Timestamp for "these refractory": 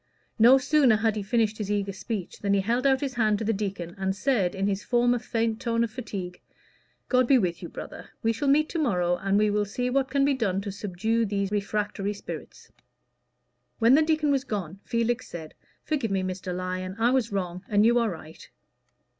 11.27-12.15